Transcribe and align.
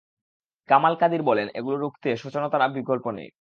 কামাল 0.69 0.93
কাদির 0.95 1.21
বলেন, 1.23 1.47
এগুলো 1.53 1.75
রুখতে 1.77 2.09
সচেতনতার 2.17 2.75
বিকল্প 2.77 3.05
নেই। 3.11 3.29